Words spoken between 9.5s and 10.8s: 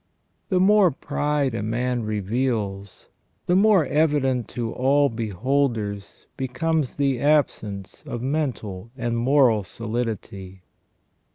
solidity.